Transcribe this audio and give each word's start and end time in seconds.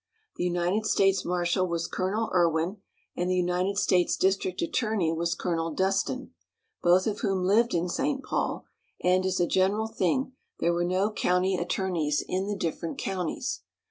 The 0.37 0.43
United 0.43 0.87
States 0.87 1.23
marshal 1.23 1.67
was 1.67 1.85
Colonel 1.85 2.31
Irwin, 2.33 2.77
and 3.15 3.29
the 3.29 3.35
United 3.35 3.77
States 3.77 4.17
district 4.17 4.59
attorney 4.63 5.13
was 5.13 5.35
Colonel 5.35 5.69
Dustin, 5.75 6.31
both 6.81 7.05
of 7.05 7.19
whom 7.19 7.43
lived 7.43 7.75
in 7.75 7.87
St. 7.87 8.23
Paul, 8.23 8.65
and, 9.03 9.27
as 9.27 9.39
a 9.39 9.45
general 9.45 9.85
thing, 9.85 10.33
there 10.59 10.73
were 10.73 10.83
no 10.83 11.11
county 11.11 11.55
attorneys 11.55 12.23
in 12.27 12.47
the 12.47 12.55
different 12.57 12.97
counties. 12.97 13.61